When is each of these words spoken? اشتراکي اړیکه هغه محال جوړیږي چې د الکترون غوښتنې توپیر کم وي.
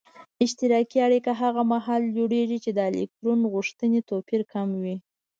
اشتراکي 0.43 0.97
اړیکه 1.07 1.31
هغه 1.41 1.61
محال 1.71 2.01
جوړیږي 2.17 2.57
چې 2.63 2.71
د 2.73 2.79
الکترون 2.89 3.39
غوښتنې 3.53 3.99
توپیر 4.09 4.41
کم 4.53 4.67
وي. 4.83 4.95